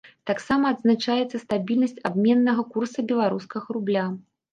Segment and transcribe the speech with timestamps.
[0.29, 4.07] Таксама адзначаецца стабільнасць абменнага курса беларускага рубля.